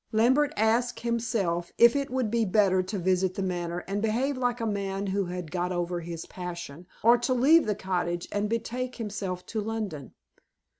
Lambert 0.11 0.51
asked 0.57 1.01
himself 1.01 1.71
if 1.77 1.95
it 1.95 2.09
would 2.09 2.31
be 2.31 2.43
better 2.43 2.81
to 2.81 2.97
visit 2.97 3.35
The 3.35 3.43
Manor 3.43 3.83
and 3.87 4.01
behave 4.01 4.35
like 4.35 4.59
a 4.59 4.65
man 4.65 5.05
who 5.05 5.25
has 5.25 5.45
got 5.45 5.71
over 5.71 5.99
his 5.99 6.25
passion, 6.25 6.87
or 7.03 7.19
to 7.19 7.35
leave 7.35 7.67
the 7.67 7.75
cottage 7.75 8.27
and 8.31 8.49
betake 8.49 8.95
himself 8.95 9.45
to 9.45 9.61
London. 9.61 10.15